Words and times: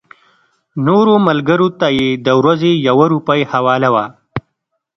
نورو 0.85 1.13
ملګرو 1.27 1.67
ته 1.79 1.87
یې 1.97 2.09
د 2.25 2.27
ورځې 2.39 2.71
یوه 2.87 3.05
روپۍ 3.13 3.41
حواله 3.51 3.89
وه. 3.93 4.05